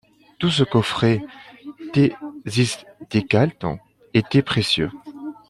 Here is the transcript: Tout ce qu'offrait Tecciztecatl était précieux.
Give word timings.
Tout 0.39 0.49
ce 0.49 0.63
qu'offrait 0.63 1.21
Tecciztecatl 1.93 3.77
était 4.15 4.41
précieux. 4.41 4.89